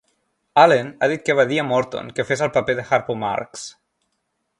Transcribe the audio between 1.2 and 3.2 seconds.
que va dir a Morton que fes el paper de Harpo